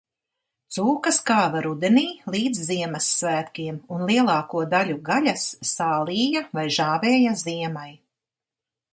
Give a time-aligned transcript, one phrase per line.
[0.75, 2.05] Cūkas kāva rudenī
[2.35, 5.43] līdz Ziemassvētkiem, un lielāko daļu gaļas
[5.73, 7.91] sālīja vai žāvēja ziemai.